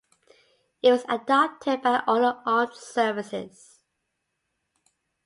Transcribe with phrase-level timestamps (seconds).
[0.81, 3.83] It was adopted by all the armed services.